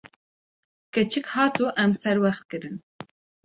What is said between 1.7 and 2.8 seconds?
em serwext kirin.